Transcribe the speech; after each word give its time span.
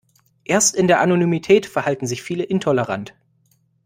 Erst 0.45 0.75
in 0.75 0.87
der 0.87 0.99
Anonymität 0.99 1.67
verhalten 1.67 2.07
sich 2.07 2.23
viele 2.23 2.41
intolerant. 2.43 3.13